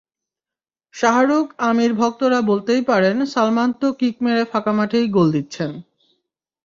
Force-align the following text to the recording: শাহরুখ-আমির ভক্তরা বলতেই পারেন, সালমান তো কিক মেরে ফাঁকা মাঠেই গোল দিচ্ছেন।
শাহরুখ-আমির 0.95 1.91
ভক্তরা 1.93 2.39
বলতেই 2.41 2.81
পারেন, 2.81 3.15
সালমান 3.25 3.69
তো 3.81 3.87
কিক 3.93 4.15
মেরে 4.21 4.43
ফাঁকা 4.45 4.73
মাঠেই 4.73 5.05
গোল 5.07 5.27
দিচ্ছেন। 5.31 5.71